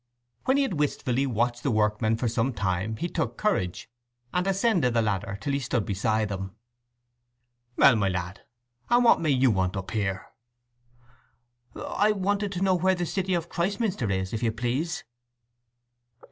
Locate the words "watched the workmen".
1.27-2.17